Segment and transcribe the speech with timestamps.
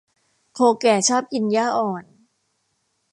[0.53, 2.05] โคแก่ชอบกินหญ้าอ่อน